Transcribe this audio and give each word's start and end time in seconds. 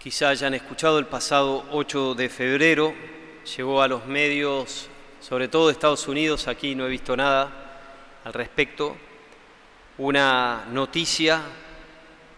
Quizá 0.00 0.30
hayan 0.30 0.54
escuchado 0.54 0.98
el 0.98 1.04
pasado 1.04 1.66
8 1.72 2.14
de 2.14 2.30
febrero, 2.30 2.94
llegó 3.54 3.82
a 3.82 3.86
los 3.86 4.06
medios, 4.06 4.88
sobre 5.20 5.46
todo 5.46 5.66
de 5.66 5.74
Estados 5.74 6.08
Unidos, 6.08 6.48
aquí 6.48 6.74
no 6.74 6.86
he 6.86 6.88
visto 6.88 7.14
nada 7.14 7.50
al 8.24 8.32
respecto, 8.32 8.96
una 9.98 10.64
noticia, 10.72 11.42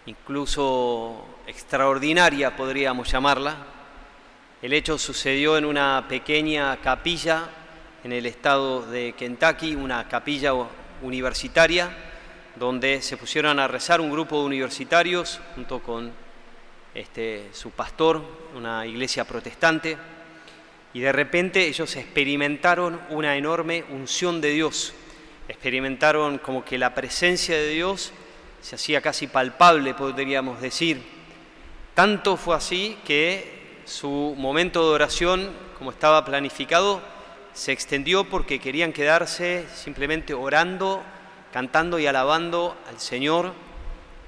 incluso 0.07 1.25
extraordinaria 1.47 2.57
podríamos 2.57 3.09
llamarla. 3.09 3.59
El 4.61 4.73
hecho 4.73 4.99
sucedió 4.99 5.57
en 5.57 5.65
una 5.65 6.07
pequeña 6.09 6.77
capilla 6.79 7.49
en 8.03 8.11
el 8.11 8.27
estado 8.27 8.85
de 8.87 9.13
Kentucky, 9.13 9.77
una 9.77 10.09
capilla 10.09 10.53
universitaria, 11.01 11.97
donde 12.57 13.01
se 13.03 13.17
pusieron 13.17 13.61
a 13.61 13.69
rezar 13.69 14.01
un 14.01 14.11
grupo 14.11 14.41
de 14.41 14.47
universitarios 14.47 15.39
junto 15.55 15.79
con 15.81 16.11
este, 16.95 17.49
su 17.53 17.71
pastor, 17.71 18.23
una 18.55 18.87
iglesia 18.87 19.25
protestante, 19.25 19.97
y 20.95 21.01
de 21.01 21.13
repente 21.13 21.67
ellos 21.67 21.97
experimentaron 21.97 23.01
una 23.09 23.37
enorme 23.37 23.85
unción 23.91 24.41
de 24.41 24.51
Dios, 24.51 24.93
experimentaron 25.49 26.39
como 26.39 26.65
que 26.65 26.79
la 26.79 26.95
presencia 26.95 27.57
de 27.57 27.69
Dios 27.69 28.13
se 28.61 28.77
hacía 28.77 29.01
casi 29.01 29.27
palpable, 29.27 29.95
podríamos 29.95 30.61
decir. 30.61 31.03
Tanto 31.95 32.37
fue 32.37 32.57
así 32.57 32.97
que 33.05 33.81
su 33.85 34.35
momento 34.37 34.87
de 34.87 34.95
oración, 34.95 35.51
como 35.79 35.91
estaba 35.91 36.25
planificado, 36.25 37.03
se 37.55 37.73
extendió 37.73 38.25
porque 38.25 38.61
querían 38.61 38.93
quedarse 38.93 39.67
simplemente 39.75 40.33
orando, 40.33 41.03
cantando 41.53 41.99
y 41.99 42.07
alabando 42.07 42.77
al 42.89 42.99
Señor 42.99 43.53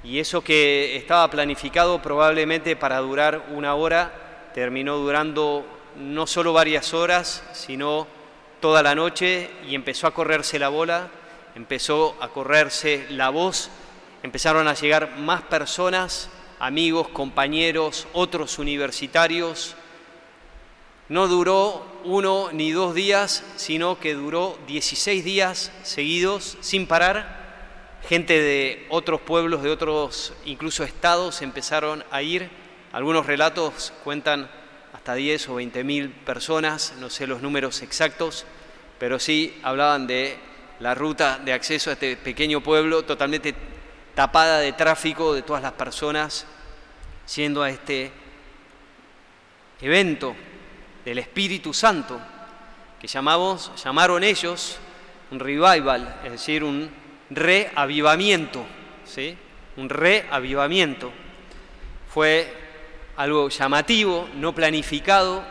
y 0.05 0.19
eso 0.19 0.45
que 0.45 0.97
estaba 0.97 1.31
planificado 1.31 2.03
probablemente 2.03 2.77
para 2.77 2.99
durar 2.99 3.47
una 3.55 3.75
hora, 3.75 4.51
terminó 4.55 4.97
durando 4.97 5.67
no 5.97 6.27
solo 6.27 6.53
varias 6.53 6.93
horas, 6.93 7.43
sino 7.53 8.07
toda 8.61 8.83
la 8.83 8.95
noche 8.95 9.51
y 9.67 9.75
empezó 9.75 10.07
a 10.07 10.13
correrse 10.13 10.59
la 10.59 10.69
bola, 10.69 11.09
empezó 11.55 12.17
a 12.21 12.29
correrse 12.29 13.07
la 13.09 13.31
voz, 13.31 13.71
empezaron 14.23 14.69
a 14.69 14.75
llegar 14.75 15.17
más 15.17 15.41
personas, 15.43 16.29
amigos, 16.59 17.09
compañeros, 17.09 18.07
otros 18.13 18.59
universitarios. 18.59 19.75
No 21.09 21.29
duró 21.29 21.83
uno 22.05 22.51
ni 22.53 22.73
dos 22.73 22.95
días, 22.95 23.43
sino 23.57 23.99
que 23.99 24.15
duró 24.15 24.59
16 24.67 25.25
días 25.25 25.73
seguidos 25.83 26.59
sin 26.61 26.87
parar 26.87 27.44
gente 28.09 28.41
de 28.41 28.87
otros 28.91 29.21
pueblos, 29.21 29.63
de 29.63 29.71
otros 29.71 30.33
incluso 30.45 30.85
estados 30.85 31.43
empezaron 31.43 32.05
a 32.11 32.23
ir. 32.23 32.51
Algunos 32.93 33.27
relatos 33.27 33.93
cuentan 34.05 34.51
hasta 34.93 35.15
10 35.15 35.49
o 35.49 35.55
20 35.57 35.85
mil 35.85 36.11
personas, 36.11 36.95
no 36.99 37.11
sé 37.11 37.27
los 37.27 37.43
números 37.43 37.83
exactos, 37.83 38.47
pero 38.99 39.19
sí 39.19 39.59
hablaban 39.63 40.07
de 40.07 40.37
la 40.81 40.95
ruta 40.95 41.39
de 41.39 41.53
acceso 41.53 41.91
a 41.91 41.95
este 41.95 42.17
pequeño 42.17 42.63
pueblo 42.63 43.05
totalmente 43.05 43.55
tapada 44.15 44.59
de 44.59 44.73
tráfico 44.73 45.35
de 45.35 45.43
todas 45.43 45.63
las 45.63 45.73
personas 45.73 46.47
siendo 47.27 47.63
a 47.63 47.71
este 47.71 48.13
evento 49.81 50.37
del 51.05 51.19
Espíritu 51.19 51.73
Santo 51.73 52.21
que 53.01 53.07
llamamos, 53.07 53.73
llamaron 53.83 54.23
ellos 54.23 54.79
un 55.31 55.41
revival, 55.41 56.21
es 56.25 56.33
decir, 56.33 56.63
un 56.63 57.04
reavivamiento, 57.31 58.65
¿sí? 59.05 59.37
un 59.77 59.89
reavivamiento. 59.89 61.11
Fue 62.09 62.53
algo 63.17 63.49
llamativo, 63.49 64.29
no 64.37 64.55
planificado, 64.55 65.45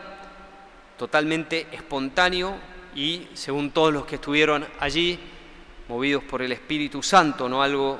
totalmente 0.98 1.66
espontáneo 1.72 2.56
y, 2.94 3.28
según 3.34 3.70
todos 3.70 3.92
los 3.92 4.06
que 4.06 4.16
estuvieron 4.16 4.66
allí, 4.80 5.18
movidos 5.88 6.24
por 6.24 6.42
el 6.42 6.52
Espíritu 6.52 7.02
Santo, 7.02 7.48
no 7.48 7.62
algo 7.62 7.98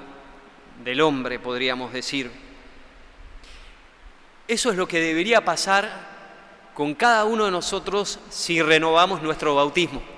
del 0.83 1.01
hombre, 1.01 1.39
podríamos 1.39 1.93
decir. 1.93 2.31
Eso 4.47 4.71
es 4.71 4.77
lo 4.77 4.87
que 4.87 5.01
debería 5.01 5.45
pasar 5.45 6.15
con 6.75 6.95
cada 6.95 7.25
uno 7.25 7.47
de 7.47 7.51
nosotros 7.51 8.19
si 8.31 8.61
renovamos 8.61 9.23
nuestro 9.23 9.55
bautismo. 9.55 10.14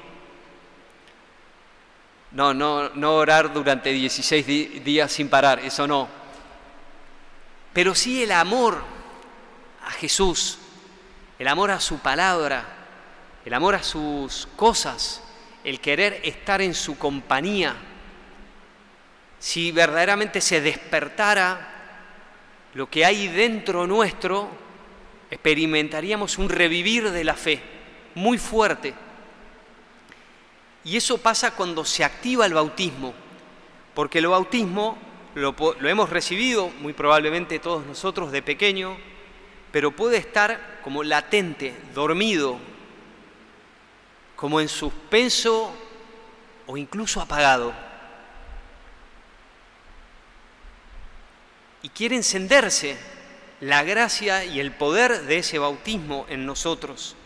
No, 2.37 2.53
no, 2.53 2.91
no 2.91 3.15
orar 3.15 3.51
durante 3.51 3.91
16 3.91 4.85
días 4.85 5.11
sin 5.11 5.31
parar, 5.31 5.59
eso 5.61 5.87
no. 5.87 6.07
Pero 7.73 7.95
sí 7.95 8.23
el 8.23 8.31
amor 8.31 8.85
a 9.83 9.91
Jesús, 9.93 10.59
el 11.39 11.49
amor 11.49 11.71
a 11.71 11.81
su 11.81 11.99
palabra, 12.01 12.63
el 13.43 13.55
amor 13.55 13.75
a 13.75 13.83
sus 13.83 14.49
cosas, 14.55 15.23
el 15.65 15.81
querer 15.81 16.21
estar 16.25 16.61
en 16.61 16.75
su 16.75 16.99
compañía. 16.99 17.75
Si 19.39 19.73
verdaderamente 19.73 20.43
se 20.43 20.61
despertara 20.61 21.73
lo 22.75 22.91
que 22.91 23.07
hay 23.07 23.29
dentro 23.29 23.87
nuestro, 23.87 24.51
experimentaríamos 25.31 26.37
un 26.37 26.51
revivir 26.51 27.11
de 27.13 27.25
la 27.25 27.35
fe 27.35 27.63
muy 28.15 28.37
fuerte 28.37 29.06
y 30.87 30.97
eso 30.97 31.19
pasa 31.19 31.51
cuando 31.51 31.85
se 31.85 32.05
activa 32.05 32.47
el 32.47 32.55
bautismo, 32.55 33.13
porque 33.93 34.21
el 34.21 34.29
bautismo 34.29 34.97
lo, 35.35 35.53
hemos 35.85 36.11
recibido 36.11 36.69
muy 36.79 36.93
probablemente 36.93 37.59
todos 37.59 37.85
nosotros 37.85 38.31
de 38.31 38.41
pequeño, 38.41 38.97
pero 39.73 39.91
puede 39.91 40.19
estar 40.19 40.79
como 40.85 41.03
latente, 41.03 41.75
dormido, 41.93 42.61
como 44.37 44.61
en 44.61 44.69
suspenso 44.69 45.75
o 46.69 46.77
incluso 46.77 47.21
apagado. 47.21 47.75
Y 51.83 51.89
quiere 51.89 52.15
encenderse 52.15 52.97
la 53.61 53.83
gracia 53.83 54.45
y 54.45 54.61
el 54.61 54.71
poder 54.71 55.23
de 55.23 55.39
ese 55.39 55.59
bautismo 55.59 56.27
en 56.29 56.47
nosotros. 56.47 57.17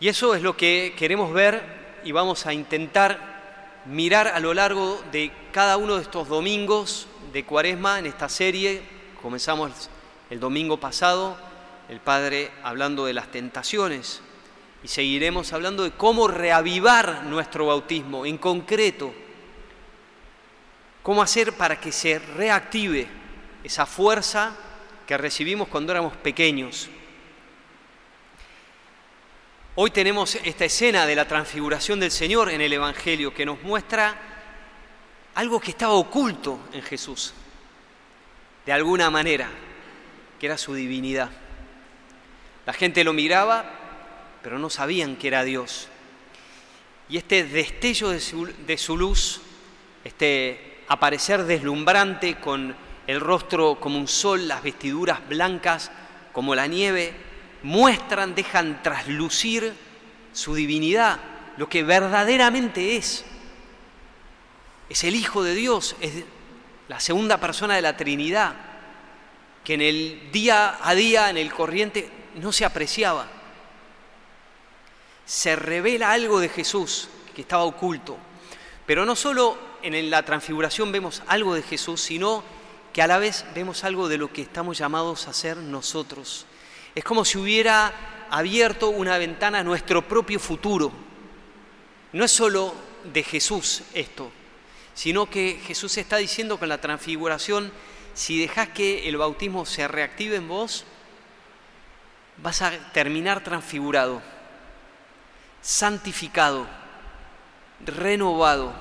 Y 0.00 0.08
eso 0.08 0.34
es 0.34 0.40
lo 0.40 0.56
que 0.56 0.94
queremos 0.96 1.30
ver 1.30 1.62
y 2.04 2.12
vamos 2.12 2.46
a 2.46 2.54
intentar 2.54 3.82
mirar 3.84 4.28
a 4.28 4.40
lo 4.40 4.54
largo 4.54 4.98
de 5.12 5.30
cada 5.52 5.76
uno 5.76 5.96
de 5.96 6.02
estos 6.02 6.26
domingos 6.26 7.06
de 7.34 7.44
Cuaresma 7.44 7.98
en 7.98 8.06
esta 8.06 8.30
serie. 8.30 8.80
Comenzamos 9.20 9.90
el 10.30 10.40
domingo 10.40 10.80
pasado, 10.80 11.36
el 11.90 12.00
Padre 12.00 12.50
hablando 12.62 13.04
de 13.04 13.12
las 13.12 13.30
tentaciones 13.30 14.22
y 14.82 14.88
seguiremos 14.88 15.52
hablando 15.52 15.84
de 15.84 15.90
cómo 15.90 16.28
reavivar 16.28 17.24
nuestro 17.24 17.66
bautismo 17.66 18.24
en 18.24 18.38
concreto, 18.38 19.12
cómo 21.02 21.20
hacer 21.20 21.52
para 21.52 21.78
que 21.78 21.92
se 21.92 22.18
reactive 22.18 23.06
esa 23.62 23.84
fuerza 23.84 24.56
que 25.06 25.18
recibimos 25.18 25.68
cuando 25.68 25.92
éramos 25.92 26.16
pequeños. 26.16 26.88
Hoy 29.76 29.92
tenemos 29.92 30.34
esta 30.34 30.64
escena 30.64 31.06
de 31.06 31.14
la 31.14 31.28
transfiguración 31.28 32.00
del 32.00 32.10
Señor 32.10 32.50
en 32.50 32.60
el 32.60 32.72
Evangelio 32.72 33.32
que 33.32 33.46
nos 33.46 33.62
muestra 33.62 34.20
algo 35.36 35.60
que 35.60 35.70
estaba 35.70 35.92
oculto 35.92 36.58
en 36.72 36.82
Jesús, 36.82 37.32
de 38.66 38.72
alguna 38.72 39.10
manera, 39.10 39.48
que 40.40 40.46
era 40.46 40.58
su 40.58 40.74
divinidad. 40.74 41.30
La 42.66 42.72
gente 42.72 43.04
lo 43.04 43.12
miraba, 43.12 43.64
pero 44.42 44.58
no 44.58 44.70
sabían 44.70 45.14
que 45.14 45.28
era 45.28 45.44
Dios. 45.44 45.86
Y 47.08 47.16
este 47.16 47.44
destello 47.44 48.08
de 48.08 48.18
su, 48.18 48.46
de 48.46 48.76
su 48.76 48.96
luz, 48.96 49.40
este 50.02 50.82
aparecer 50.88 51.44
deslumbrante 51.44 52.40
con 52.40 52.74
el 53.06 53.20
rostro 53.20 53.78
como 53.78 53.98
un 53.98 54.08
sol, 54.08 54.48
las 54.48 54.64
vestiduras 54.64 55.28
blancas 55.28 55.92
como 56.32 56.56
la 56.56 56.66
nieve, 56.66 57.29
muestran, 57.62 58.34
dejan 58.34 58.82
traslucir 58.82 59.74
su 60.32 60.54
divinidad, 60.54 61.18
lo 61.56 61.68
que 61.68 61.82
verdaderamente 61.82 62.96
es. 62.96 63.24
Es 64.88 65.04
el 65.04 65.14
Hijo 65.14 65.42
de 65.42 65.54
Dios, 65.54 65.96
es 66.00 66.24
la 66.88 67.00
segunda 67.00 67.38
persona 67.38 67.76
de 67.76 67.82
la 67.82 67.96
Trinidad, 67.96 68.54
que 69.64 69.74
en 69.74 69.82
el 69.82 70.30
día 70.32 70.78
a 70.82 70.94
día, 70.94 71.30
en 71.30 71.36
el 71.36 71.52
corriente, 71.52 72.10
no 72.36 72.52
se 72.52 72.64
apreciaba. 72.64 73.28
Se 75.24 75.54
revela 75.54 76.12
algo 76.12 76.40
de 76.40 76.48
Jesús 76.48 77.08
que 77.34 77.42
estaba 77.42 77.62
oculto. 77.64 78.16
Pero 78.86 79.04
no 79.04 79.14
solo 79.14 79.56
en 79.82 80.10
la 80.10 80.24
transfiguración 80.24 80.90
vemos 80.90 81.22
algo 81.28 81.54
de 81.54 81.62
Jesús, 81.62 82.00
sino 82.00 82.42
que 82.92 83.02
a 83.02 83.06
la 83.06 83.18
vez 83.18 83.44
vemos 83.54 83.84
algo 83.84 84.08
de 84.08 84.18
lo 84.18 84.32
que 84.32 84.42
estamos 84.42 84.78
llamados 84.78 85.28
a 85.28 85.32
ser 85.32 85.56
nosotros. 85.58 86.46
Es 87.00 87.04
como 87.04 87.24
si 87.24 87.38
hubiera 87.38 88.26
abierto 88.28 88.90
una 88.90 89.16
ventana 89.16 89.60
a 89.60 89.64
nuestro 89.64 90.06
propio 90.06 90.38
futuro. 90.38 90.92
No 92.12 92.26
es 92.26 92.30
solo 92.30 92.74
de 93.04 93.22
Jesús 93.22 93.84
esto, 93.94 94.30
sino 94.92 95.24
que 95.30 95.58
Jesús 95.66 95.96
está 95.96 96.18
diciendo 96.18 96.58
con 96.58 96.68
la 96.68 96.78
transfiguración, 96.78 97.72
si 98.12 98.38
dejas 98.38 98.68
que 98.68 99.08
el 99.08 99.16
bautismo 99.16 99.64
se 99.64 99.88
reactive 99.88 100.36
en 100.36 100.48
vos, 100.48 100.84
vas 102.36 102.60
a 102.60 102.70
terminar 102.92 103.42
transfigurado, 103.42 104.20
santificado, 105.62 106.66
renovado. 107.82 108.74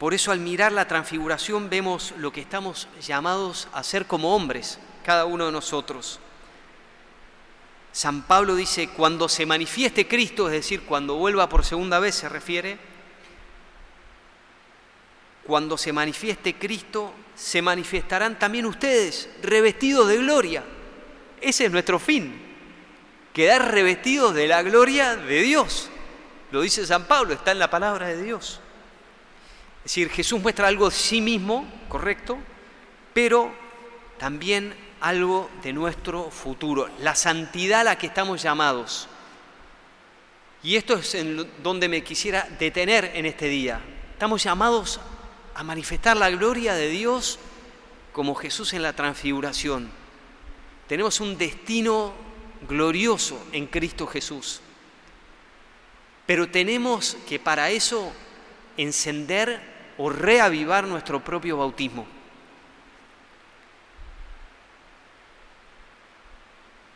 Por 0.00 0.14
eso 0.14 0.32
al 0.32 0.40
mirar 0.40 0.72
la 0.72 0.88
transfiguración 0.88 1.68
vemos 1.68 2.14
lo 2.16 2.32
que 2.32 2.40
estamos 2.40 2.88
llamados 3.02 3.68
a 3.74 3.82
ser 3.82 4.06
como 4.06 4.34
hombres, 4.34 4.78
cada 5.04 5.26
uno 5.26 5.44
de 5.44 5.52
nosotros. 5.52 6.20
San 7.92 8.22
Pablo 8.22 8.54
dice, 8.54 8.88
cuando 8.96 9.28
se 9.28 9.44
manifieste 9.44 10.08
Cristo, 10.08 10.46
es 10.46 10.54
decir, 10.54 10.84
cuando 10.84 11.16
vuelva 11.16 11.50
por 11.50 11.66
segunda 11.66 11.98
vez 11.98 12.14
se 12.14 12.30
refiere, 12.30 12.78
cuando 15.46 15.76
se 15.76 15.92
manifieste 15.92 16.54
Cristo, 16.54 17.12
se 17.34 17.60
manifestarán 17.60 18.38
también 18.38 18.64
ustedes 18.64 19.28
revestidos 19.42 20.08
de 20.08 20.16
gloria. 20.16 20.64
Ese 21.42 21.66
es 21.66 21.70
nuestro 21.70 21.98
fin, 21.98 22.40
quedar 23.34 23.70
revestidos 23.70 24.34
de 24.34 24.48
la 24.48 24.62
gloria 24.62 25.16
de 25.16 25.42
Dios. 25.42 25.90
Lo 26.52 26.62
dice 26.62 26.86
San 26.86 27.04
Pablo, 27.04 27.34
está 27.34 27.52
en 27.52 27.58
la 27.58 27.68
palabra 27.68 28.06
de 28.06 28.22
Dios. 28.22 28.62
Es 29.84 29.92
decir, 29.92 30.10
Jesús 30.10 30.40
muestra 30.40 30.68
algo 30.68 30.90
de 30.90 30.96
sí 30.96 31.20
mismo, 31.20 31.66
correcto, 31.88 32.38
pero 33.14 33.52
también 34.18 34.74
algo 35.00 35.48
de 35.62 35.72
nuestro 35.72 36.30
futuro, 36.30 36.88
la 37.00 37.14
santidad 37.14 37.80
a 37.80 37.84
la 37.84 37.98
que 37.98 38.08
estamos 38.08 38.42
llamados. 38.42 39.08
Y 40.62 40.76
esto 40.76 40.94
es 40.94 41.14
en 41.14 41.50
donde 41.62 41.88
me 41.88 42.04
quisiera 42.04 42.46
detener 42.58 43.12
en 43.14 43.24
este 43.24 43.48
día. 43.48 43.80
Estamos 44.12 44.42
llamados 44.42 45.00
a 45.54 45.64
manifestar 45.64 46.16
la 46.18 46.28
gloria 46.28 46.74
de 46.74 46.88
Dios 46.90 47.38
como 48.12 48.34
Jesús 48.34 48.74
en 48.74 48.82
la 48.82 48.92
transfiguración. 48.92 49.90
Tenemos 50.86 51.20
un 51.20 51.38
destino 51.38 52.12
glorioso 52.68 53.42
en 53.52 53.66
Cristo 53.66 54.06
Jesús. 54.06 54.60
Pero 56.26 56.50
tenemos 56.50 57.16
que 57.26 57.38
para 57.38 57.70
eso 57.70 58.12
encender 58.76 59.69
o 60.02 60.08
reavivar 60.08 60.86
nuestro 60.86 61.22
propio 61.22 61.58
bautismo. 61.58 62.06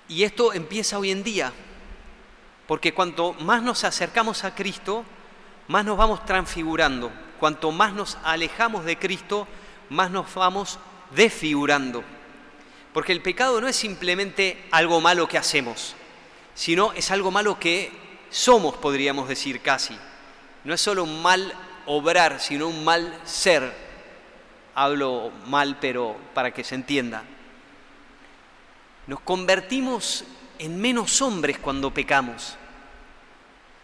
Y 0.08 0.22
esto 0.24 0.54
empieza 0.54 0.98
hoy 0.98 1.10
en 1.10 1.22
día, 1.22 1.52
porque 2.66 2.94
cuanto 2.94 3.34
más 3.34 3.62
nos 3.62 3.84
acercamos 3.84 4.44
a 4.44 4.54
Cristo, 4.54 5.04
más 5.68 5.84
nos 5.84 5.98
vamos 5.98 6.24
transfigurando. 6.24 7.12
Cuanto 7.38 7.72
más 7.72 7.92
nos 7.92 8.16
alejamos 8.24 8.86
de 8.86 8.98
Cristo, 8.98 9.46
más 9.90 10.10
nos 10.10 10.32
vamos 10.34 10.78
desfigurando. 11.14 12.02
Porque 12.94 13.12
el 13.12 13.20
pecado 13.20 13.60
no 13.60 13.68
es 13.68 13.76
simplemente 13.76 14.66
algo 14.70 15.02
malo 15.02 15.28
que 15.28 15.36
hacemos, 15.36 15.94
sino 16.54 16.94
es 16.94 17.10
algo 17.10 17.30
malo 17.30 17.58
que 17.58 17.92
somos, 18.30 18.76
podríamos 18.78 19.28
decir 19.28 19.60
casi. 19.60 19.94
No 20.64 20.72
es 20.72 20.80
solo 20.80 21.04
un 21.04 21.20
mal 21.20 21.52
obrar, 21.86 22.40
sino 22.40 22.68
un 22.68 22.84
mal 22.84 23.20
ser. 23.24 23.72
Hablo 24.74 25.30
mal, 25.46 25.78
pero 25.80 26.16
para 26.34 26.52
que 26.52 26.64
se 26.64 26.74
entienda. 26.74 27.22
Nos 29.06 29.20
convertimos 29.20 30.24
en 30.58 30.80
menos 30.80 31.20
hombres 31.20 31.58
cuando 31.58 31.92
pecamos. 31.92 32.56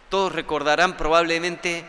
Todos 0.09 0.31
recordarán 0.31 0.97
probablemente 0.97 1.85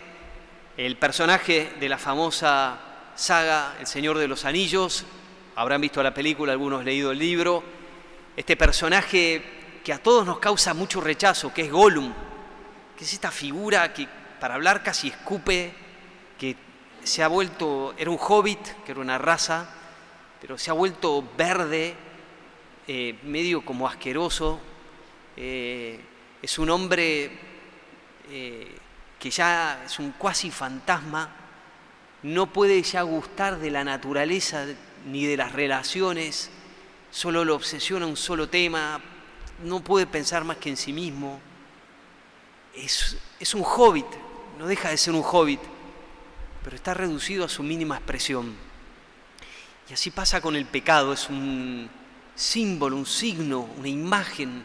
el 0.76 0.96
personaje 0.96 1.72
de 1.80 1.88
la 1.88 1.98
famosa 1.98 2.78
saga 3.14 3.74
El 3.80 3.86
Señor 3.86 4.18
de 4.18 4.28
los 4.28 4.44
Anillos. 4.44 5.04
Habrán 5.56 5.80
visto 5.80 6.02
la 6.02 6.14
película, 6.14 6.52
algunos 6.52 6.84
leído 6.84 7.10
el 7.10 7.18
libro. 7.18 7.62
Este 8.36 8.56
personaje 8.56 9.42
que 9.84 9.92
a 9.92 9.98
todos 9.98 10.24
nos 10.24 10.38
causa 10.38 10.74
mucho 10.74 11.00
rechazo, 11.00 11.52
que 11.52 11.62
es 11.62 11.70
Gollum, 11.70 12.12
que 12.96 13.04
es 13.04 13.12
esta 13.12 13.30
figura 13.30 13.92
que 13.92 14.06
para 14.40 14.54
hablar 14.54 14.82
casi 14.82 15.08
escupe, 15.08 15.74
se 17.04 17.22
ha 17.22 17.28
vuelto, 17.28 17.94
era 17.96 18.10
un 18.10 18.18
hobbit, 18.20 18.60
que 18.84 18.92
era 18.92 19.00
una 19.00 19.18
raza, 19.18 19.68
pero 20.40 20.58
se 20.58 20.70
ha 20.70 20.74
vuelto 20.74 21.24
verde, 21.36 21.94
eh, 22.86 23.18
medio 23.24 23.64
como 23.64 23.86
asqueroso, 23.86 24.60
eh, 25.36 26.00
es 26.40 26.58
un 26.58 26.70
hombre 26.70 27.30
eh, 28.30 28.76
que 29.18 29.30
ya 29.30 29.82
es 29.84 29.98
un 29.98 30.12
cuasi 30.12 30.50
fantasma, 30.50 31.30
no 32.22 32.52
puede 32.52 32.82
ya 32.82 33.02
gustar 33.02 33.58
de 33.58 33.70
la 33.70 33.84
naturaleza 33.84 34.66
ni 35.06 35.26
de 35.26 35.36
las 35.36 35.52
relaciones, 35.52 36.50
solo 37.10 37.44
lo 37.44 37.56
obsesiona 37.56 38.06
un 38.06 38.16
solo 38.16 38.48
tema, 38.48 39.00
no 39.64 39.80
puede 39.80 40.06
pensar 40.06 40.44
más 40.44 40.56
que 40.56 40.70
en 40.70 40.76
sí 40.76 40.92
mismo. 40.92 41.40
Es, 42.74 43.16
es 43.38 43.54
un 43.54 43.62
hobbit, 43.64 44.06
no 44.58 44.66
deja 44.66 44.90
de 44.90 44.96
ser 44.96 45.14
un 45.14 45.22
hobbit, 45.24 45.60
pero 46.62 46.76
está 46.76 46.94
reducido 46.94 47.44
a 47.44 47.48
su 47.48 47.62
mínima 47.62 47.96
expresión. 47.96 48.54
Y 49.88 49.92
así 49.92 50.10
pasa 50.10 50.40
con 50.40 50.56
el 50.56 50.66
pecado, 50.66 51.12
es 51.12 51.28
un 51.28 51.90
símbolo, 52.34 52.96
un 52.96 53.06
signo, 53.06 53.68
una 53.76 53.88
imagen 53.88 54.64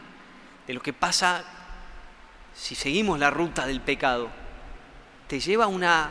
de 0.66 0.74
lo 0.74 0.80
que 0.80 0.92
pasa 0.92 1.44
si 2.54 2.74
seguimos 2.74 3.18
la 3.18 3.30
ruta 3.30 3.66
del 3.66 3.80
pecado. 3.80 4.30
Te 5.26 5.40
lleva 5.40 5.64
a 5.64 5.68
una 5.68 6.10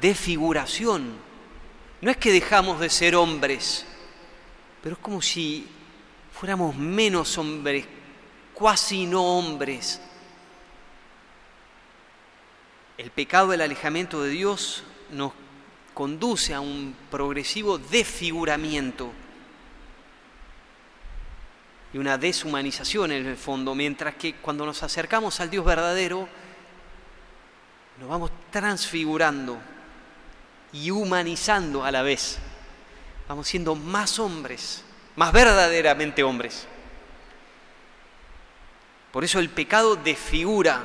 desfiguración. 0.00 1.16
No 2.00 2.10
es 2.10 2.16
que 2.16 2.32
dejamos 2.32 2.80
de 2.80 2.90
ser 2.90 3.16
hombres, 3.16 3.86
pero 4.82 4.96
es 4.96 5.00
como 5.00 5.22
si 5.22 5.66
fuéramos 6.32 6.76
menos 6.76 7.38
hombres, 7.38 7.86
cuasi 8.52 9.06
no 9.06 9.22
hombres. 9.38 10.00
El 12.98 13.10
pecado 13.10 13.48
del 13.48 13.62
alejamiento 13.62 14.22
de 14.22 14.30
Dios 14.30 14.84
nos 15.10 15.32
conduce 15.92 16.54
a 16.54 16.60
un 16.60 16.94
progresivo 17.10 17.78
desfiguramiento 17.78 19.12
y 21.92 21.98
una 21.98 22.18
deshumanización 22.18 23.12
en 23.12 23.26
el 23.26 23.36
fondo, 23.36 23.74
mientras 23.74 24.16
que 24.16 24.34
cuando 24.34 24.66
nos 24.66 24.82
acercamos 24.82 25.38
al 25.38 25.48
Dios 25.48 25.64
verdadero, 25.64 26.28
nos 28.00 28.08
vamos 28.08 28.32
transfigurando 28.50 29.58
y 30.72 30.90
humanizando 30.90 31.84
a 31.84 31.92
la 31.92 32.02
vez. 32.02 32.38
Vamos 33.28 33.46
siendo 33.46 33.76
más 33.76 34.18
hombres, 34.18 34.84
más 35.14 35.32
verdaderamente 35.32 36.24
hombres. 36.24 36.66
Por 39.12 39.22
eso 39.22 39.38
el 39.38 39.48
pecado 39.48 39.94
desfigura 39.94 40.82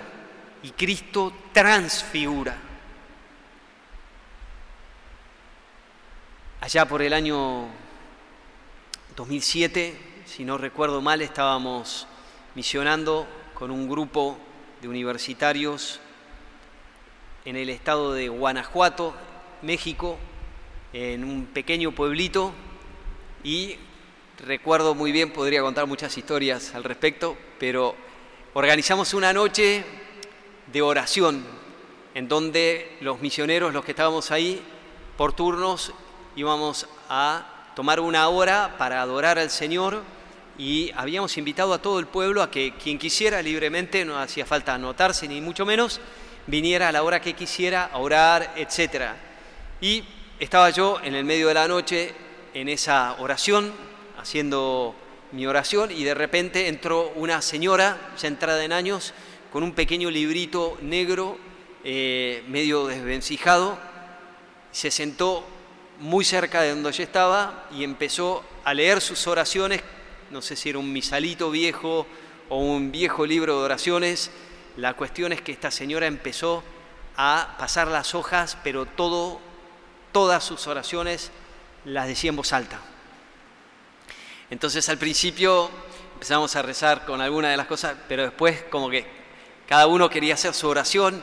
y 0.61 0.69
Cristo 0.69 1.33
transfigura. 1.51 2.68
Allá 6.61 6.85
por 6.85 7.01
el 7.01 7.13
año 7.13 7.67
2007 9.15 10.09
si 10.29 10.45
no 10.45 10.59
recuerdo 10.59 11.01
mal, 11.01 11.23
estábamos 11.23 12.05
misionando 12.53 13.25
con 13.55 13.71
un 13.71 13.89
grupo 13.89 14.37
de 14.79 14.87
universitarios 14.87 15.99
en 17.45 17.55
el 17.55 17.69
estado 17.69 18.13
de 18.13 18.29
Guanajuato, 18.29 19.15
México, 19.63 20.19
en 20.93 21.23
un 21.23 21.47
pequeño 21.47 21.93
pueblito. 21.93 22.53
Y 23.43 23.77
recuerdo 24.45 24.93
muy 24.93 25.11
bien, 25.11 25.33
podría 25.33 25.61
contar 25.61 25.87
muchas 25.87 26.15
historias 26.15 26.75
al 26.75 26.83
respecto, 26.83 27.35
pero 27.57 27.95
organizamos 28.53 29.15
una 29.15 29.33
noche 29.33 29.83
de 30.71 30.81
oración 30.83 31.43
en 32.13 32.27
donde 32.27 32.97
los 33.01 33.19
misioneros, 33.19 33.73
los 33.73 33.83
que 33.83 33.93
estábamos 33.93 34.29
ahí, 34.29 34.61
por 35.17 35.33
turnos 35.33 35.91
íbamos 36.39 36.87
a 37.09 37.73
tomar 37.75 37.99
una 37.99 38.29
hora 38.29 38.75
para 38.77 39.01
adorar 39.01 39.37
al 39.37 39.49
Señor 39.49 40.01
y 40.57 40.89
habíamos 40.95 41.37
invitado 41.37 41.73
a 41.73 41.81
todo 41.81 41.99
el 41.99 42.07
pueblo 42.07 42.41
a 42.41 42.49
que 42.49 42.75
quien 42.81 42.97
quisiera 42.97 43.41
libremente, 43.41 44.05
no 44.05 44.17
hacía 44.17 44.45
falta 44.45 44.73
anotarse 44.73 45.27
ni 45.27 45.41
mucho 45.41 45.65
menos, 45.65 45.99
viniera 46.47 46.87
a 46.87 46.91
la 46.93 47.03
hora 47.03 47.19
que 47.19 47.33
quisiera 47.33 47.89
a 47.91 47.97
orar, 47.97 48.53
etc. 48.55 49.15
Y 49.81 50.05
estaba 50.39 50.69
yo 50.69 51.01
en 51.03 51.13
el 51.13 51.25
medio 51.25 51.49
de 51.49 51.55
la 51.55 51.67
noche 51.67 52.13
en 52.53 52.69
esa 52.69 53.17
oración, 53.19 53.73
haciendo 54.17 54.95
mi 55.33 55.45
oración, 55.45 55.91
y 55.91 56.05
de 56.05 56.13
repente 56.13 56.69
entró 56.69 57.11
una 57.15 57.41
señora, 57.41 58.13
ya 58.17 58.29
entrada 58.29 58.63
en 58.63 58.71
años, 58.71 59.13
con 59.51 59.61
un 59.61 59.73
pequeño 59.73 60.09
librito 60.09 60.77
negro, 60.81 61.37
eh, 61.83 62.45
medio 62.47 62.87
desvencijado, 62.87 63.77
se 64.71 64.89
sentó 64.89 65.45
muy 65.99 66.25
cerca 66.25 66.61
de 66.61 66.71
donde 66.71 66.91
yo 66.91 67.03
estaba 67.03 67.67
y 67.71 67.83
empezó 67.83 68.43
a 68.63 68.73
leer 68.73 69.01
sus 69.01 69.27
oraciones 69.27 69.81
no 70.31 70.41
sé 70.43 70.55
si 70.55 70.69
era 70.69 70.77
un 70.77 70.91
misalito 70.91 71.49
viejo 71.49 72.05
o 72.49 72.59
un 72.59 72.91
viejo 72.91 73.25
libro 73.25 73.57
de 73.57 73.65
oraciones. 73.65 74.29
La 74.77 74.93
cuestión 74.93 75.33
es 75.33 75.41
que 75.41 75.51
esta 75.51 75.71
señora 75.71 76.05
empezó 76.05 76.63
a 77.17 77.55
pasar 77.57 77.87
las 77.87 78.13
hojas, 78.13 78.57
pero 78.63 78.85
todas 78.85 80.43
sus 80.43 80.67
oraciones 80.67 81.31
las 81.83 82.07
decía 82.07 82.29
en 82.29 82.35
voz 82.35 82.53
alta. 82.53 82.79
Entonces 84.51 84.87
al 84.89 84.97
principio 84.97 85.69
empezamos 86.13 86.55
a 86.55 86.61
rezar 86.61 87.05
con 87.05 87.21
alguna 87.21 87.49
de 87.49 87.57
las 87.57 87.67
cosas, 87.67 87.95
pero 88.07 88.23
después 88.23 88.63
como 88.69 88.89
que 88.89 89.05
cada 89.67 89.87
uno 89.87 90.09
quería 90.09 90.35
hacer 90.35 90.53
su 90.53 90.67
oración 90.67 91.21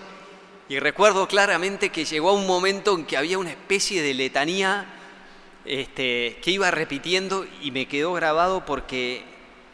y 0.69 0.79
recuerdo 0.81 1.29
claramente 1.29 1.91
que 1.91 2.05
llegó 2.05 2.31
a 2.31 2.35
un 2.35 2.47
momento 2.47 2.95
en 2.95 3.07
que 3.07 3.17
había 3.17 3.39
una 3.39 3.51
especie 3.51 4.03
de 4.03 4.15
letanía 4.15 4.87
este, 5.65 6.39
que 6.43 6.51
iba 6.51 6.71
repitiendo 6.71 7.47
y 7.63 7.71
me 7.71 7.87
quedó 7.87 8.13
grabado 8.13 8.65
porque 8.65 9.25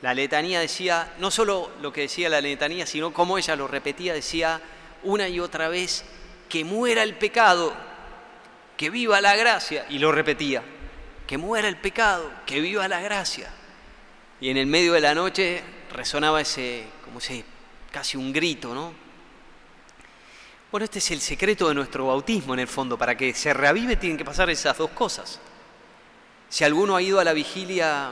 la 0.02 0.14
letanía 0.14 0.60
decía, 0.60 1.14
no 1.18 1.30
solo 1.30 1.70
lo 1.80 1.92
que 1.92 2.02
decía 2.02 2.28
la 2.28 2.40
letanía, 2.40 2.86
sino 2.86 3.12
como 3.12 3.38
ella 3.38 3.56
lo 3.56 3.68
repetía, 3.68 4.12
decía 4.12 4.60
una 5.02 5.28
y 5.28 5.40
otra 5.40 5.68
vez, 5.68 6.04
que 6.48 6.64
muera 6.64 7.02
el 7.02 7.14
pecado, 7.14 7.72
que 8.76 8.90
viva 8.90 9.20
la 9.20 9.36
gracia, 9.36 9.86
y 9.88 9.98
lo 9.98 10.12
repetía, 10.12 10.62
que 11.26 11.38
muera 11.38 11.68
el 11.68 11.76
pecado, 11.76 12.30
que 12.46 12.60
viva 12.60 12.88
la 12.88 13.00
gracia. 13.00 13.48
Y 14.40 14.50
en 14.50 14.56
el 14.56 14.66
medio 14.66 14.92
de 14.92 15.00
la 15.00 15.14
noche 15.14 15.62
resonaba 15.92 16.40
ese, 16.40 16.84
como 17.04 17.18
ese, 17.18 17.44
casi 17.90 18.16
un 18.16 18.32
grito, 18.32 18.74
¿no? 18.74 19.01
Bueno, 20.72 20.86
este 20.86 21.00
es 21.00 21.10
el 21.10 21.20
secreto 21.20 21.68
de 21.68 21.74
nuestro 21.74 22.06
bautismo 22.06 22.54
en 22.54 22.60
el 22.60 22.66
fondo. 22.66 22.96
Para 22.96 23.14
que 23.14 23.34
se 23.34 23.52
reavive 23.52 23.96
tienen 23.96 24.16
que 24.16 24.24
pasar 24.24 24.48
esas 24.48 24.78
dos 24.78 24.90
cosas. 24.92 25.38
Si 26.48 26.64
alguno 26.64 26.96
ha 26.96 27.02
ido 27.02 27.20
a 27.20 27.24
la 27.24 27.34
vigilia 27.34 28.10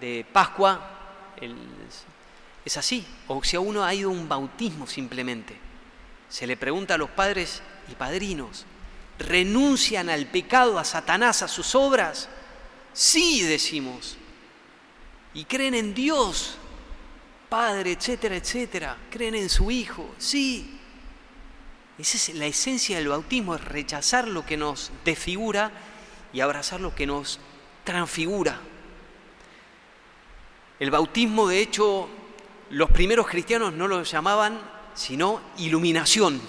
de 0.00 0.24
Pascua, 0.32 0.80
es 2.64 2.76
así. 2.78 3.06
O 3.28 3.44
si 3.44 3.56
a 3.56 3.60
uno 3.60 3.84
ha 3.84 3.94
ido 3.94 4.08
a 4.08 4.14
un 4.14 4.26
bautismo 4.26 4.86
simplemente. 4.86 5.54
Se 6.30 6.46
le 6.46 6.56
pregunta 6.56 6.94
a 6.94 6.98
los 6.98 7.10
padres 7.10 7.60
y 7.92 7.94
padrinos, 7.94 8.64
¿renuncian 9.18 10.08
al 10.08 10.24
pecado, 10.24 10.78
a 10.78 10.84
Satanás, 10.84 11.42
a 11.42 11.48
sus 11.48 11.74
obras? 11.74 12.30
Sí, 12.94 13.42
decimos. 13.42 14.16
Y 15.34 15.44
creen 15.44 15.74
en 15.74 15.92
Dios, 15.92 16.56
Padre, 17.50 17.92
etcétera, 17.92 18.36
etcétera. 18.36 18.96
Creen 19.10 19.34
en 19.34 19.50
su 19.50 19.70
Hijo. 19.70 20.14
Sí. 20.16 20.79
Esa 22.00 22.16
es 22.16 22.34
la 22.34 22.46
esencia 22.46 22.96
del 22.96 23.08
bautismo, 23.08 23.54
es 23.54 23.62
rechazar 23.62 24.26
lo 24.26 24.46
que 24.46 24.56
nos 24.56 24.90
desfigura 25.04 25.70
y 26.32 26.40
abrazar 26.40 26.80
lo 26.80 26.94
que 26.94 27.06
nos 27.06 27.38
transfigura. 27.84 28.58
El 30.78 30.90
bautismo, 30.90 31.46
de 31.46 31.60
hecho, 31.60 32.08
los 32.70 32.90
primeros 32.90 33.26
cristianos 33.26 33.74
no 33.74 33.86
lo 33.86 34.02
llamaban 34.02 34.58
sino 34.94 35.42
iluminación, 35.58 36.40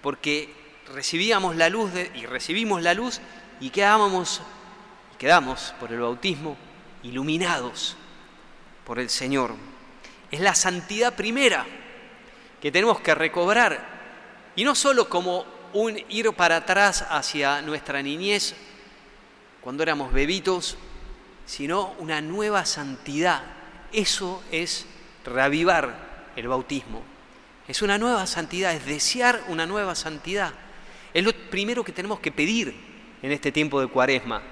porque 0.00 0.54
recibíamos 0.94 1.56
la 1.56 1.68
luz 1.68 1.90
y 2.14 2.24
recibimos 2.26 2.80
la 2.80 2.94
luz 2.94 3.20
y 3.58 3.70
quedábamos, 3.70 4.40
quedamos 5.18 5.74
por 5.80 5.92
el 5.92 5.98
bautismo 5.98 6.56
iluminados 7.02 7.96
por 8.84 9.00
el 9.00 9.10
Señor. 9.10 9.56
Es 10.30 10.38
la 10.38 10.54
santidad 10.54 11.16
primera 11.16 11.66
que 12.62 12.70
tenemos 12.70 13.00
que 13.00 13.16
recobrar 13.16 13.93
y 14.56 14.64
no 14.64 14.74
solo 14.74 15.08
como 15.08 15.44
un 15.72 16.00
ir 16.08 16.32
para 16.32 16.56
atrás 16.56 17.04
hacia 17.08 17.60
nuestra 17.62 18.02
niñez, 18.02 18.54
cuando 19.60 19.82
éramos 19.82 20.12
bebitos, 20.12 20.76
sino 21.46 21.94
una 21.98 22.20
nueva 22.20 22.64
santidad. 22.64 23.42
Eso 23.92 24.42
es 24.50 24.86
reavivar 25.24 26.32
el 26.36 26.48
bautismo. 26.48 27.02
Es 27.66 27.82
una 27.82 27.98
nueva 27.98 28.26
santidad, 28.26 28.74
es 28.74 28.84
desear 28.84 29.42
una 29.48 29.66
nueva 29.66 29.94
santidad. 29.94 30.52
Es 31.12 31.24
lo 31.24 31.32
primero 31.32 31.82
que 31.82 31.92
tenemos 31.92 32.20
que 32.20 32.30
pedir 32.30 32.74
en 33.22 33.32
este 33.32 33.50
tiempo 33.50 33.80
de 33.80 33.86
cuaresma. 33.86 34.42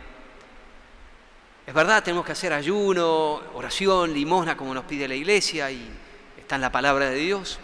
Es 1.67 1.75
verdad, 1.75 2.03
tenemos 2.03 2.25
que 2.25 2.33
hacer 2.33 2.53
ayuno, 2.53 3.43
oración, 3.55 4.13
limosna, 4.13 4.57
como 4.57 4.75
nos 4.75 4.85
pide 4.85 5.07
la 5.07 5.15
iglesia, 5.15 5.71
y 5.71 5.89
está 6.39 6.57
en 6.57 6.63
la 6.63 6.73
palabra 6.73 7.11
de 7.11 7.17
Dios. 7.17 7.61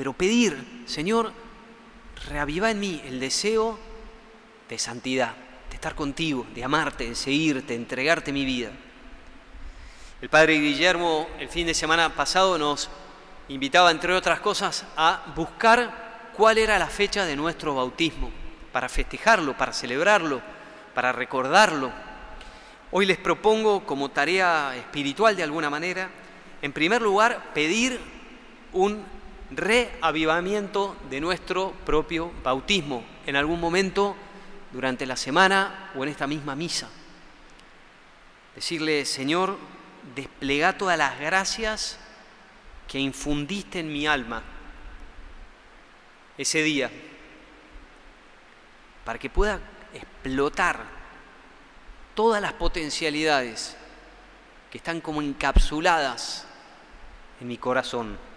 Pero 0.00 0.14
pedir, 0.14 0.84
Señor, 0.86 1.30
reaviva 2.30 2.70
en 2.70 2.80
mí 2.80 3.02
el 3.04 3.20
deseo 3.20 3.78
de 4.66 4.78
santidad, 4.78 5.34
de 5.68 5.74
estar 5.74 5.94
contigo, 5.94 6.46
de 6.54 6.64
amarte, 6.64 7.06
de 7.06 7.14
seguirte, 7.14 7.74
de 7.74 7.80
entregarte 7.80 8.32
mi 8.32 8.46
vida. 8.46 8.70
El 10.22 10.30
padre 10.30 10.58
Guillermo 10.58 11.28
el 11.38 11.50
fin 11.50 11.66
de 11.66 11.74
semana 11.74 12.16
pasado 12.16 12.56
nos 12.56 12.88
invitaba, 13.48 13.90
entre 13.90 14.14
otras 14.14 14.40
cosas, 14.40 14.86
a 14.96 15.22
buscar 15.36 16.30
cuál 16.34 16.56
era 16.56 16.78
la 16.78 16.86
fecha 16.86 17.26
de 17.26 17.36
nuestro 17.36 17.74
bautismo, 17.74 18.30
para 18.72 18.88
festejarlo, 18.88 19.54
para 19.54 19.74
celebrarlo, 19.74 20.40
para 20.94 21.12
recordarlo. 21.12 21.92
Hoy 22.90 23.04
les 23.04 23.18
propongo 23.18 23.84
como 23.84 24.10
tarea 24.10 24.74
espiritual 24.76 25.36
de 25.36 25.42
alguna 25.42 25.68
manera, 25.68 26.08
en 26.62 26.72
primer 26.72 27.02
lugar, 27.02 27.52
pedir 27.52 28.00
un 28.72 29.19
reavivamiento 29.50 30.96
de 31.08 31.20
nuestro 31.20 31.72
propio 31.84 32.32
bautismo 32.42 33.04
en 33.26 33.36
algún 33.36 33.60
momento 33.60 34.16
durante 34.72 35.06
la 35.06 35.16
semana 35.16 35.90
o 35.96 36.02
en 36.02 36.10
esta 36.10 36.26
misma 36.26 36.54
misa. 36.54 36.88
Decirle, 38.54 39.04
Señor, 39.04 39.58
desplega 40.14 40.76
todas 40.76 40.98
las 40.98 41.18
gracias 41.18 41.98
que 42.86 42.98
infundiste 42.98 43.80
en 43.80 43.92
mi 43.92 44.06
alma 44.06 44.42
ese 46.36 46.62
día, 46.62 46.90
para 49.04 49.18
que 49.18 49.28
pueda 49.28 49.60
explotar 49.92 50.84
todas 52.14 52.40
las 52.40 52.52
potencialidades 52.54 53.76
que 54.70 54.78
están 54.78 55.00
como 55.00 55.20
encapsuladas 55.20 56.46
en 57.40 57.48
mi 57.48 57.58
corazón. 57.58 58.29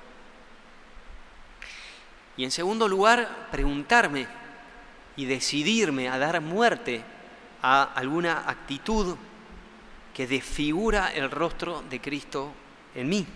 Y 2.36 2.44
en 2.44 2.52
segundo 2.52 2.88
lugar, 2.88 3.48
preguntarme 3.52 4.28
y 5.16 5.26
decidirme 5.26 6.10
a 6.10 6.18
dar 6.18 6.42
muerte 6.42 7.04
a 7.62 7.84
alguna 7.84 8.50
actitud 8.50 9.16
que 10.14 10.28
desfigura 10.28 11.12
el 11.14 11.30
rostro 11.30 11.84
de 11.90 12.02
Cristo 12.02 12.52
en 12.96 13.10
mí, 13.10 13.28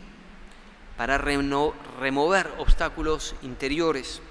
para 0.96 1.18
remover 1.18 2.52
obstáculos 2.58 3.36
interiores. 3.44 4.22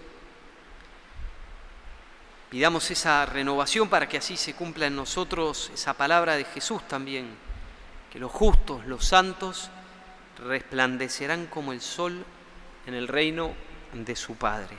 Pidamos 2.50 2.90
esa 2.90 3.26
renovación 3.26 3.88
para 3.88 4.08
que 4.08 4.18
así 4.18 4.37
se 4.37 4.54
cumpla 4.54 4.87
en 4.87 4.96
nosotros 4.96 5.70
esa 5.75 5.94
palabra 5.94 6.37
de 6.37 6.44
Jesús 6.44 6.87
también, 6.87 7.37
que 8.12 8.18
los 8.18 8.32
justos, 8.32 8.85
los 8.87 9.04
santos, 9.04 9.70
resplandecerán 10.44 11.46
como 11.46 11.73
el 11.73 11.80
sol 11.80 12.25
en 12.87 12.94
el 12.94 13.08
reino 13.08 13.54
de 14.04 14.16
su 14.16 14.34
Padre. 14.34 14.74